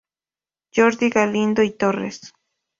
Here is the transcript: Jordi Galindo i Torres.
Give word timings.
Jordi 0.77 1.11
Galindo 1.17 1.61
i 1.61 1.73
Torres. 1.85 2.21